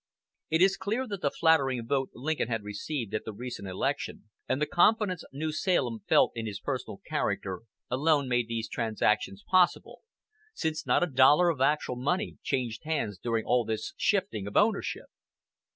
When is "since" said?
10.55-10.87